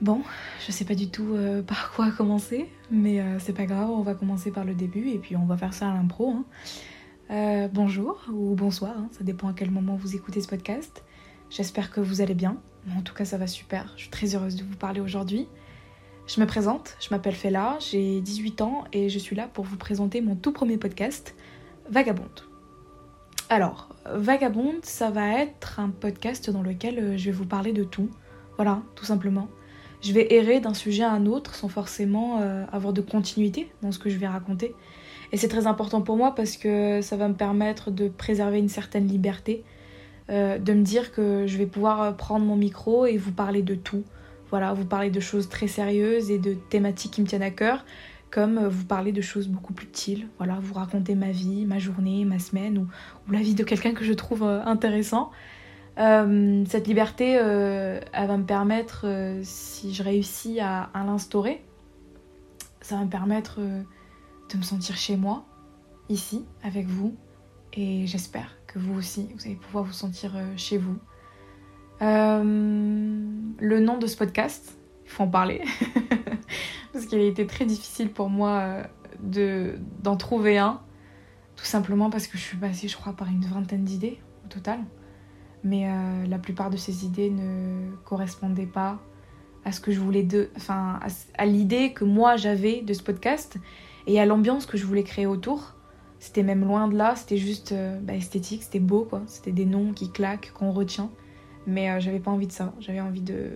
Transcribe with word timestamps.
Bon, 0.00 0.22
je 0.66 0.72
sais 0.72 0.86
pas 0.86 0.94
du 0.94 1.10
tout 1.10 1.34
euh, 1.34 1.62
par 1.66 1.92
quoi 1.92 2.10
commencer, 2.10 2.68
mais 2.90 3.20
euh, 3.20 3.38
c'est 3.38 3.52
pas 3.52 3.66
grave, 3.66 3.90
on 3.90 4.00
va 4.02 4.14
commencer 4.14 4.50
par 4.50 4.64
le 4.64 4.74
début 4.74 5.08
et 5.10 5.18
puis 5.18 5.36
on 5.36 5.44
va 5.44 5.56
faire 5.58 5.74
ça 5.74 5.90
à 5.90 5.94
l'impro. 5.94 6.30
hein. 6.30 6.44
Euh, 7.30 7.68
bonjour 7.68 8.24
ou 8.32 8.54
bonsoir, 8.54 8.94
hein, 8.96 9.08
ça 9.12 9.22
dépend 9.24 9.48
à 9.48 9.52
quel 9.52 9.70
moment 9.70 9.96
vous 9.96 10.16
écoutez 10.16 10.40
ce 10.40 10.48
podcast. 10.48 11.04
J'espère 11.50 11.90
que 11.90 12.00
vous 12.00 12.22
allez 12.22 12.34
bien. 12.34 12.56
En 12.96 13.02
tout 13.02 13.12
cas, 13.12 13.24
ça 13.24 13.36
va 13.36 13.46
super. 13.46 13.92
Je 13.96 14.02
suis 14.02 14.10
très 14.10 14.34
heureuse 14.34 14.56
de 14.56 14.64
vous 14.64 14.76
parler 14.76 15.00
aujourd'hui. 15.00 15.48
Je 16.26 16.40
me 16.40 16.46
présente, 16.46 16.96
je 17.00 17.08
m'appelle 17.10 17.34
Fela, 17.34 17.76
j'ai 17.80 18.20
18 18.20 18.62
ans 18.62 18.84
et 18.92 19.08
je 19.10 19.18
suis 19.18 19.36
là 19.36 19.48
pour 19.48 19.64
vous 19.64 19.76
présenter 19.76 20.22
mon 20.22 20.34
tout 20.34 20.52
premier 20.52 20.78
podcast, 20.78 21.34
Vagabonde. 21.90 22.44
Alors, 23.48 23.88
Vagabonde, 24.06 24.84
ça 24.84 25.10
va 25.10 25.40
être 25.40 25.78
un 25.78 25.90
podcast 25.90 26.50
dans 26.50 26.62
lequel 26.62 27.18
je 27.18 27.26
vais 27.26 27.36
vous 27.36 27.46
parler 27.46 27.72
de 27.72 27.84
tout. 27.84 28.08
Voilà, 28.56 28.82
tout 28.94 29.04
simplement. 29.04 29.48
Je 30.02 30.12
vais 30.12 30.32
errer 30.34 30.60
d'un 30.60 30.72
sujet 30.72 31.02
à 31.02 31.12
un 31.12 31.26
autre 31.26 31.54
sans 31.54 31.68
forcément 31.68 32.38
euh, 32.40 32.64
avoir 32.72 32.92
de 32.92 33.02
continuité 33.02 33.70
dans 33.82 33.92
ce 33.92 33.98
que 33.98 34.08
je 34.08 34.16
vais 34.16 34.26
raconter. 34.26 34.74
Et 35.32 35.36
c'est 35.36 35.48
très 35.48 35.66
important 35.66 36.00
pour 36.00 36.16
moi 36.16 36.34
parce 36.34 36.56
que 36.56 37.02
ça 37.02 37.16
va 37.16 37.28
me 37.28 37.34
permettre 37.34 37.90
de 37.90 38.08
préserver 38.08 38.58
une 38.58 38.68
certaine 38.68 39.06
liberté, 39.06 39.62
euh, 40.30 40.58
de 40.58 40.72
me 40.72 40.82
dire 40.82 41.12
que 41.12 41.46
je 41.46 41.56
vais 41.58 41.66
pouvoir 41.66 42.16
prendre 42.16 42.46
mon 42.46 42.56
micro 42.56 43.04
et 43.04 43.18
vous 43.18 43.32
parler 43.32 43.62
de 43.62 43.74
tout. 43.74 44.02
Voilà, 44.48 44.72
vous 44.72 44.86
parler 44.86 45.10
de 45.10 45.20
choses 45.20 45.48
très 45.48 45.68
sérieuses 45.68 46.30
et 46.30 46.38
de 46.38 46.54
thématiques 46.54 47.12
qui 47.12 47.20
me 47.20 47.26
tiennent 47.26 47.42
à 47.42 47.50
cœur, 47.50 47.84
comme 48.30 48.56
euh, 48.56 48.68
vous 48.68 48.86
parler 48.86 49.12
de 49.12 49.20
choses 49.20 49.48
beaucoup 49.48 49.74
plus 49.74 49.86
utiles. 49.86 50.28
Voilà, 50.38 50.58
vous 50.62 50.74
raconter 50.74 51.14
ma 51.14 51.30
vie, 51.30 51.66
ma 51.66 51.78
journée, 51.78 52.24
ma 52.24 52.38
semaine 52.38 52.78
ou, 52.78 52.86
la 53.30 53.40
vie 53.40 53.54
de 53.54 53.64
quelqu'un 53.64 53.92
que 53.92 54.04
je 54.04 54.14
trouve 54.14 54.42
intéressant. 54.42 55.30
Euh, 55.98 56.64
cette 56.68 56.86
liberté, 56.86 57.36
euh, 57.38 58.00
elle 58.12 58.28
va 58.28 58.36
me 58.36 58.44
permettre, 58.44 59.02
euh, 59.04 59.40
si 59.42 59.92
je 59.92 60.02
réussis 60.02 60.60
à, 60.60 60.84
à 60.94 61.04
l'instaurer, 61.04 61.64
ça 62.80 62.96
va 62.96 63.04
me 63.04 63.10
permettre 63.10 63.60
de 63.60 64.56
me 64.56 64.62
sentir 64.62 64.96
chez 64.96 65.16
moi, 65.16 65.44
ici, 66.08 66.46
avec 66.62 66.86
vous. 66.86 67.14
Et 67.72 68.06
j'espère 68.06 68.56
que 68.66 68.78
vous 68.78 68.94
aussi, 68.94 69.28
vous 69.34 69.46
allez 69.46 69.56
pouvoir 69.56 69.84
vous 69.84 69.92
sentir 69.92 70.32
chez 70.56 70.78
vous. 70.78 70.96
Le 72.00 73.78
nom 73.78 73.98
de 73.98 74.06
ce 74.06 74.16
podcast, 74.16 74.78
il 75.04 75.10
faut 75.10 75.24
en 75.24 75.28
parler. 75.28 75.62
Parce 76.92 77.06
qu'il 77.06 77.18
a 77.18 77.24
été 77.24 77.46
très 77.46 77.66
difficile 77.66 78.10
pour 78.10 78.30
moi 78.30 78.78
de, 79.22 79.78
d'en 80.02 80.16
trouver 80.16 80.58
un. 80.58 80.80
Tout 81.54 81.66
simplement 81.66 82.08
parce 82.08 82.26
que 82.26 82.38
je 82.38 82.42
suis 82.42 82.56
passée, 82.56 82.88
je 82.88 82.96
crois, 82.96 83.12
par 83.12 83.28
une 83.28 83.44
vingtaine 83.44 83.84
d'idées 83.84 84.18
au 84.46 84.48
total. 84.48 84.80
Mais 85.62 85.88
euh, 85.88 86.26
la 86.26 86.38
plupart 86.38 86.70
de 86.70 86.76
ces 86.76 87.04
idées 87.04 87.30
ne 87.30 87.90
correspondaient 88.04 88.66
pas 88.66 88.98
à 89.64 89.72
ce 89.72 89.80
que 89.80 89.92
je 89.92 90.00
voulais 90.00 90.22
de, 90.22 90.50
enfin, 90.56 90.98
à, 91.36 91.46
l'idée 91.46 91.92
que 91.92 92.04
moi 92.04 92.36
j'avais 92.36 92.80
de 92.80 92.94
ce 92.94 93.02
podcast 93.02 93.58
et 94.06 94.18
à 94.18 94.24
l'ambiance 94.24 94.64
que 94.64 94.78
je 94.78 94.86
voulais 94.86 95.02
créer 95.02 95.26
autour. 95.26 95.74
C'était 96.18 96.42
même 96.42 96.64
loin 96.64 96.88
de 96.88 96.96
là, 96.96 97.14
c'était 97.14 97.36
juste 97.36 97.72
euh, 97.72 97.98
bah, 98.00 98.14
esthétique, 98.14 98.62
c'était 98.62 98.80
beau 98.80 99.04
quoi. 99.04 99.22
C'était 99.26 99.52
des 99.52 99.66
noms 99.66 99.92
qui 99.92 100.10
claquent, 100.10 100.52
qu'on 100.52 100.72
retient. 100.72 101.10
Mais 101.66 101.90
euh, 101.90 102.00
j'avais 102.00 102.20
pas 102.20 102.30
envie 102.30 102.46
de 102.46 102.52
ça. 102.52 102.72
J'avais 102.80 103.00
envie 103.00 103.22
de 103.22 103.50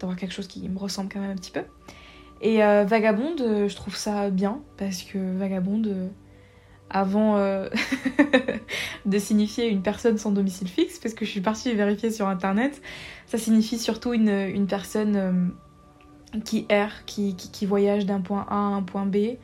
d'avoir 0.00 0.18
quelque 0.18 0.32
chose 0.32 0.48
qui 0.48 0.68
me 0.68 0.76
ressemble 0.76 1.08
quand 1.12 1.20
même 1.20 1.30
un 1.30 1.36
petit 1.36 1.52
peu. 1.52 1.62
Et 2.40 2.58
Vagabonde, 2.58 3.38
je 3.38 3.74
trouve 3.74 3.96
ça 3.96 4.28
bien 4.28 4.60
parce 4.76 5.02
que 5.02 5.38
Vagabonde, 5.38 6.10
avant 6.94 7.36
euh, 7.36 7.68
de 9.04 9.18
signifier 9.18 9.68
une 9.68 9.82
personne 9.82 10.16
sans 10.16 10.30
domicile 10.30 10.68
fixe, 10.68 10.98
parce 11.00 11.12
que 11.12 11.24
je 11.24 11.30
suis 11.30 11.40
partie 11.40 11.74
vérifier 11.74 12.10
sur 12.10 12.28
internet, 12.28 12.80
ça 13.26 13.36
signifie 13.36 13.78
surtout 13.78 14.14
une, 14.14 14.30
une 14.30 14.68
personne 14.68 15.16
euh, 15.16 16.38
qui 16.44 16.66
erre, 16.68 17.04
qui, 17.04 17.34
qui, 17.34 17.66
voyage 17.66 18.06
d'un 18.06 18.20
point 18.20 18.46
A 18.48 18.54
à 18.54 18.58
un 18.58 18.82
point 18.82 19.06
B, 19.06 19.36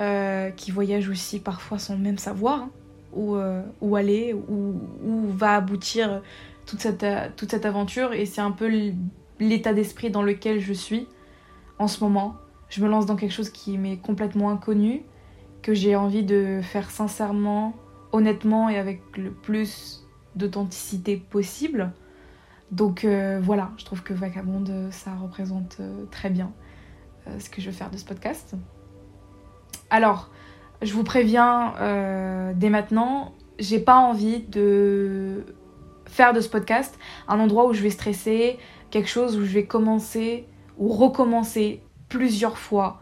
euh, 0.00 0.50
qui 0.50 0.70
voyage 0.70 1.08
aussi 1.08 1.40
parfois 1.40 1.80
sans 1.80 1.96
même 1.96 2.18
savoir 2.18 2.60
hein, 2.60 2.70
où, 3.12 3.36
où 3.80 3.96
aller, 3.96 4.32
où, 4.32 4.74
où 5.04 5.26
va 5.28 5.56
aboutir 5.56 6.22
toute 6.66 6.80
cette, 6.80 7.06
toute 7.36 7.50
cette 7.50 7.66
aventure. 7.66 8.12
Et 8.12 8.26
c'est 8.26 8.40
un 8.40 8.50
peu 8.50 8.70
l'état 9.40 9.72
d'esprit 9.72 10.10
dans 10.10 10.22
lequel 10.22 10.60
je 10.60 10.72
suis 10.72 11.06
en 11.78 11.88
ce 11.88 12.02
moment. 12.02 12.36
Je 12.68 12.82
me 12.82 12.88
lance 12.88 13.06
dans 13.06 13.16
quelque 13.16 13.32
chose 13.32 13.50
qui 13.50 13.78
m'est 13.78 13.98
complètement 13.98 14.50
inconnu, 14.50 15.04
que 15.64 15.72
j'ai 15.72 15.96
envie 15.96 16.22
de 16.22 16.60
faire 16.62 16.90
sincèrement, 16.90 17.72
honnêtement 18.12 18.68
et 18.68 18.76
avec 18.76 19.00
le 19.16 19.30
plus 19.30 20.04
d'authenticité 20.36 21.16
possible. 21.16 21.90
Donc 22.70 23.04
euh, 23.04 23.40
voilà, 23.42 23.70
je 23.78 23.84
trouve 23.86 24.02
que 24.02 24.12
Vagabonde, 24.12 24.88
ça 24.90 25.14
représente 25.14 25.78
euh, 25.80 26.04
très 26.10 26.28
bien 26.28 26.52
euh, 27.26 27.38
ce 27.38 27.48
que 27.48 27.62
je 27.62 27.70
veux 27.70 27.76
faire 27.76 27.90
de 27.90 27.96
ce 27.96 28.04
podcast. 28.04 28.54
Alors, 29.88 30.30
je 30.82 30.92
vous 30.92 31.02
préviens 31.02 31.72
dès 32.56 32.68
maintenant, 32.68 33.32
j'ai 33.58 33.78
pas 33.78 33.96
envie 33.96 34.40
de 34.40 35.46
faire 36.04 36.34
de 36.34 36.40
ce 36.40 36.48
podcast 36.48 36.98
un 37.26 37.38
endroit 37.38 37.66
où 37.68 37.72
je 37.72 37.82
vais 37.82 37.90
stresser, 37.90 38.58
quelque 38.90 39.08
chose 39.08 39.38
où 39.38 39.44
je 39.44 39.52
vais 39.54 39.64
commencer 39.64 40.46
ou 40.76 40.88
recommencer 40.88 41.80
plusieurs 42.08 42.58
fois 42.58 43.00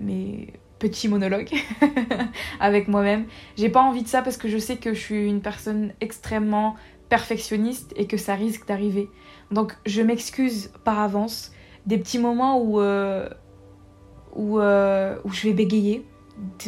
mes 0.00 0.52
petits 0.78 1.08
monologues 1.08 1.52
avec 2.60 2.88
moi-même. 2.88 3.26
J'ai 3.56 3.68
pas 3.68 3.82
envie 3.82 4.02
de 4.02 4.08
ça 4.08 4.22
parce 4.22 4.36
que 4.36 4.48
je 4.48 4.58
sais 4.58 4.76
que 4.76 4.94
je 4.94 5.00
suis 5.00 5.26
une 5.26 5.40
personne 5.40 5.92
extrêmement 6.00 6.76
perfectionniste 7.08 7.92
et 7.96 8.06
que 8.06 8.16
ça 8.16 8.34
risque 8.34 8.66
d'arriver. 8.66 9.08
Donc 9.50 9.76
je 9.86 10.02
m'excuse 10.02 10.70
par 10.84 11.00
avance 11.00 11.52
des 11.86 11.98
petits 11.98 12.18
moments 12.18 12.60
où, 12.60 12.80
euh, 12.80 13.28
euh, 14.36 15.16
où 15.24 15.30
je 15.30 15.42
vais 15.48 15.54
bégayer 15.54 16.04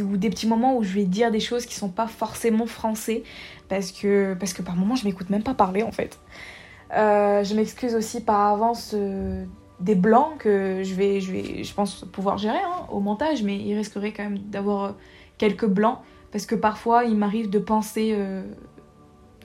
ou 0.01 0.17
des 0.17 0.31
petits 0.31 0.47
moments 0.47 0.79
où 0.79 0.83
je 0.83 0.95
vais 0.95 1.05
dire 1.05 1.31
des 1.31 1.41
choses 1.41 1.67
qui 1.67 1.75
sont 1.75 1.91
pas 1.91 2.07
forcément 2.07 2.67
français 2.67 3.23
parce 3.69 3.93
que, 3.93 4.35
parce 4.35 4.55
que 4.55 4.63
par 4.63 4.77
moments 4.77 4.95
je 4.95 5.05
m'écoute 5.05 5.29
même 5.29 5.43
pas 5.43 5.55
parler 5.55 5.83
en 5.83 5.93
fait. 5.93 6.19
Euh, 6.97 7.45
je 7.45 7.55
m'excuse 7.55 7.95
aussi 7.95 8.23
par 8.23 8.53
avance 8.53 8.95
des 9.81 9.95
blancs 9.95 10.39
que 10.39 10.83
je 10.83 10.95
vais, 10.95 11.21
je 11.21 11.75
pense 11.75 12.05
pouvoir 12.13 12.39
gérer 12.39 12.59
hein, 12.59 12.87
au 12.91 13.01
montage, 13.01 13.43
mais 13.43 13.57
il 13.57 13.77
risquerait 13.77 14.13
quand 14.13 14.25
même 14.25 14.39
d'avoir 14.39 14.85
euh, 14.85 14.93
quelques 15.39 15.67
blancs 15.67 15.99
parce 16.33 16.47
que 16.47 16.55
parfois 16.55 17.05
il 17.05 17.17
m'arrive 17.17 17.49
de 17.49 17.59
penser 17.59 18.13
euh, 18.15 18.43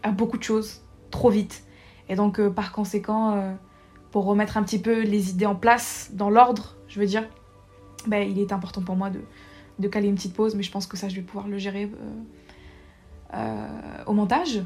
à 0.02 0.12
beaucoup 0.12 0.38
de 0.38 0.44
choses 0.44 0.82
trop 1.12 1.30
vite. 1.30 1.64
Et 2.10 2.16
donc 2.16 2.40
euh, 2.40 2.50
par 2.50 2.72
conséquent, 2.72 3.56
pour 4.12 4.26
remettre 4.26 4.58
un 4.58 4.64
petit 4.64 4.80
peu 4.80 5.02
les 5.02 5.30
idées 5.30 5.46
en 5.46 5.56
place, 5.56 6.12
dans 6.14 6.30
l'ordre, 6.30 6.76
je 6.88 7.00
veux 7.00 7.06
dire, 7.06 7.28
ben, 8.08 8.28
il 8.28 8.40
est 8.40 8.52
important 8.52 8.82
pour 8.82 8.96
moi 8.96 9.10
de, 9.10 9.22
de 9.80 9.88
caler 9.88 10.08
une 10.08 10.16
petite 10.16 10.36
pause, 10.36 10.56
mais 10.56 10.64
je 10.64 10.72
pense 10.72 10.88
que 10.88 10.98
ça 10.98 11.10
je 11.10 11.16
vais 11.16 11.22
pouvoir 11.22 11.48
le 11.48 11.58
gérer 11.58 11.90
au 14.06 14.14
montage. 14.14 14.62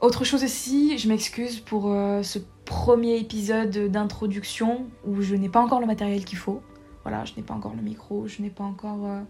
Autre 0.00 0.24
chose 0.24 0.44
aussi, 0.44 0.96
je 0.96 1.08
m'excuse 1.08 1.58
pour 1.58 1.84
ce 2.22 2.38
premier 2.70 3.18
épisode 3.18 3.90
d'introduction 3.90 4.86
où 5.04 5.22
je 5.22 5.34
n'ai 5.34 5.48
pas 5.48 5.60
encore 5.60 5.80
le 5.80 5.86
matériel 5.86 6.24
qu'il 6.24 6.38
faut. 6.38 6.62
Voilà, 7.02 7.24
je 7.24 7.32
n'ai 7.36 7.42
pas 7.42 7.52
encore 7.52 7.74
le 7.74 7.82
micro, 7.82 8.28
je 8.28 8.40
n'ai 8.40 8.48
pas 8.48 8.62
encore 8.62 9.06
euh, 9.06 9.22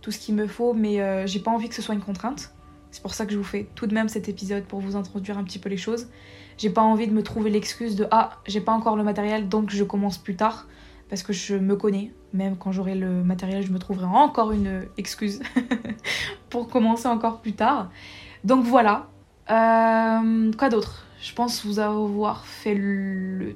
tout 0.00 0.10
ce 0.10 0.18
qu'il 0.18 0.34
me 0.34 0.46
faut, 0.46 0.72
mais 0.72 1.02
euh, 1.02 1.26
j'ai 1.26 1.40
pas 1.40 1.50
envie 1.50 1.68
que 1.68 1.74
ce 1.74 1.82
soit 1.82 1.94
une 1.94 2.00
contrainte. 2.00 2.54
C'est 2.90 3.02
pour 3.02 3.12
ça 3.12 3.26
que 3.26 3.32
je 3.32 3.36
vous 3.36 3.44
fais 3.44 3.68
tout 3.74 3.86
de 3.86 3.92
même 3.92 4.08
cet 4.08 4.30
épisode 4.30 4.64
pour 4.64 4.80
vous 4.80 4.96
introduire 4.96 5.36
un 5.36 5.44
petit 5.44 5.58
peu 5.58 5.68
les 5.68 5.76
choses. 5.76 6.08
J'ai 6.56 6.70
pas 6.70 6.80
envie 6.80 7.06
de 7.06 7.12
me 7.12 7.22
trouver 7.22 7.50
l'excuse 7.50 7.96
de 7.96 8.06
ah, 8.10 8.38
j'ai 8.46 8.62
pas 8.62 8.72
encore 8.72 8.96
le 8.96 9.04
matériel 9.04 9.50
donc 9.50 9.68
je 9.68 9.84
commence 9.84 10.16
plus 10.16 10.36
tard 10.36 10.66
parce 11.10 11.22
que 11.22 11.34
je 11.34 11.56
me 11.56 11.76
connais. 11.76 12.14
Même 12.32 12.56
quand 12.56 12.72
j'aurai 12.72 12.94
le 12.94 13.22
matériel, 13.22 13.62
je 13.62 13.72
me 13.72 13.78
trouverai 13.78 14.06
encore 14.06 14.52
une 14.52 14.86
excuse 14.96 15.42
pour 16.48 16.68
commencer 16.68 17.08
encore 17.08 17.42
plus 17.42 17.52
tard. 17.52 17.90
Donc 18.42 18.64
voilà. 18.64 19.10
Euh, 19.50 20.50
quoi 20.56 20.70
d'autre? 20.70 21.04
Je 21.20 21.34
pense 21.34 21.64
vous 21.64 21.78
avoir 21.78 22.46
fait 22.46 22.74
le. 22.74 23.54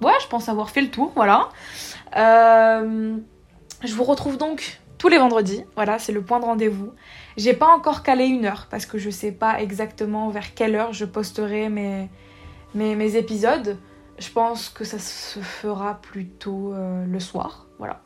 Ouais, 0.00 0.12
je 0.22 0.26
pense 0.28 0.48
avoir 0.48 0.70
fait 0.70 0.80
le 0.80 0.90
tour, 0.90 1.12
voilà. 1.14 1.50
Euh, 2.16 3.16
je 3.84 3.94
vous 3.94 4.04
retrouve 4.04 4.38
donc 4.38 4.80
tous 4.96 5.08
les 5.08 5.18
vendredis. 5.18 5.64
Voilà, 5.74 5.98
c'est 5.98 6.12
le 6.12 6.22
point 6.22 6.40
de 6.40 6.46
rendez-vous. 6.46 6.92
J'ai 7.36 7.52
pas 7.52 7.68
encore 7.68 8.02
calé 8.02 8.26
une 8.26 8.46
heure 8.46 8.66
parce 8.70 8.86
que 8.86 8.96
je 8.98 9.10
sais 9.10 9.32
pas 9.32 9.60
exactement 9.60 10.30
vers 10.30 10.54
quelle 10.54 10.74
heure 10.74 10.92
je 10.94 11.04
posterai 11.04 11.68
mes, 11.68 12.08
mes, 12.74 13.16
épisodes. 13.16 13.78
Je 14.18 14.30
pense 14.30 14.70
que 14.70 14.84
ça 14.84 14.98
se 14.98 15.40
fera 15.40 16.00
plutôt 16.00 16.72
euh, 16.72 17.04
le 17.04 17.20
soir. 17.20 17.66
Voilà, 17.78 18.00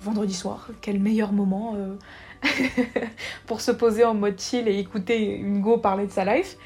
vendredi 0.00 0.34
soir. 0.34 0.68
Quel 0.80 1.00
meilleur 1.00 1.32
moment 1.32 1.74
euh, 1.76 1.96
pour 3.46 3.60
se 3.60 3.72
poser 3.72 4.04
en 4.04 4.14
mode 4.14 4.40
chill 4.40 4.68
et 4.68 4.78
écouter 4.78 5.36
une 5.36 5.60
go 5.60 5.78
parler 5.78 6.06
de 6.06 6.12
sa 6.12 6.24
life. 6.24 6.56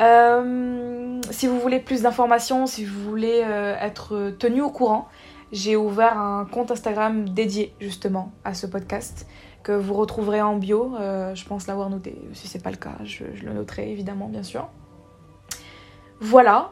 Euh, 0.00 1.20
si 1.30 1.46
vous 1.46 1.58
voulez 1.58 1.80
plus 1.80 2.02
d'informations, 2.02 2.66
si 2.66 2.84
vous 2.84 3.00
voulez 3.02 3.42
euh, 3.44 3.74
être 3.80 4.32
tenu 4.38 4.60
au 4.62 4.70
courant, 4.70 5.08
j'ai 5.50 5.76
ouvert 5.76 6.18
un 6.18 6.44
compte 6.44 6.70
Instagram 6.70 7.28
dédié 7.28 7.74
justement 7.80 8.32
à 8.44 8.54
ce 8.54 8.66
podcast 8.66 9.26
que 9.62 9.72
vous 9.72 9.94
retrouverez 9.94 10.40
en 10.40 10.56
bio. 10.56 10.94
Euh, 10.98 11.34
je 11.34 11.44
pense 11.44 11.66
l'avoir 11.66 11.90
noté. 11.90 12.16
Si 12.34 12.48
c'est 12.48 12.62
pas 12.62 12.70
le 12.70 12.76
cas, 12.76 12.96
je, 13.04 13.24
je 13.34 13.44
le 13.44 13.52
noterai 13.52 13.90
évidemment, 13.90 14.28
bien 14.28 14.42
sûr. 14.42 14.68
Voilà. 16.20 16.70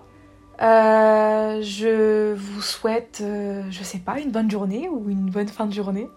Je 0.59 2.33
vous 2.33 2.63
souhaite, 2.63 3.23
je 3.23 3.83
sais 3.83 3.99
pas, 3.99 4.21
une 4.21 4.31
bonne 4.31 4.51
journée 4.51 4.89
ou 4.89 5.11
une 5.11 5.31
bonne 5.31 5.49
fin 5.49 5.67
de 5.67 5.73
journée. 5.73 6.09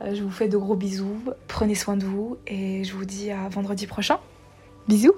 Je 0.00 0.22
vous 0.22 0.30
fais 0.30 0.48
de 0.48 0.56
gros 0.56 0.76
bisous, 0.76 1.22
prenez 1.46 1.74
soin 1.74 1.96
de 1.96 2.04
vous 2.04 2.36
et 2.46 2.84
je 2.84 2.94
vous 2.94 3.04
dis 3.04 3.30
à 3.30 3.48
vendredi 3.48 3.86
prochain. 3.86 4.18
Bisous 4.88 5.14